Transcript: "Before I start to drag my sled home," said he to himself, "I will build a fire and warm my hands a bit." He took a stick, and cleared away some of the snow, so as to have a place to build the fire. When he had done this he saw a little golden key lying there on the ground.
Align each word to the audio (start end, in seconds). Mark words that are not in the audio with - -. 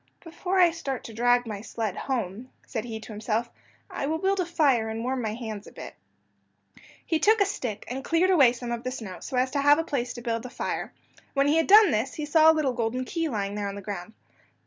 "Before 0.23 0.57
I 0.59 0.71
start 0.71 1.03
to 1.03 1.13
drag 1.13 1.45
my 1.45 1.61
sled 1.61 1.95
home," 1.95 2.49
said 2.65 2.85
he 2.85 2.99
to 3.01 3.11
himself, 3.11 3.51
"I 3.87 4.07
will 4.07 4.17
build 4.17 4.39
a 4.39 4.47
fire 4.47 4.89
and 4.89 5.03
warm 5.03 5.21
my 5.21 5.35
hands 5.35 5.67
a 5.67 5.71
bit." 5.71 5.93
He 7.05 7.19
took 7.19 7.39
a 7.39 7.45
stick, 7.45 7.85
and 7.87 8.03
cleared 8.03 8.31
away 8.31 8.53
some 8.53 8.71
of 8.71 8.81
the 8.81 8.89
snow, 8.89 9.19
so 9.19 9.37
as 9.37 9.51
to 9.51 9.61
have 9.61 9.77
a 9.77 9.83
place 9.83 10.13
to 10.15 10.23
build 10.23 10.41
the 10.41 10.49
fire. 10.49 10.91
When 11.35 11.47
he 11.47 11.57
had 11.57 11.67
done 11.67 11.91
this 11.91 12.15
he 12.15 12.25
saw 12.25 12.49
a 12.49 12.55
little 12.55 12.73
golden 12.73 13.05
key 13.05 13.29
lying 13.29 13.53
there 13.53 13.67
on 13.67 13.75
the 13.75 13.81
ground. 13.83 14.13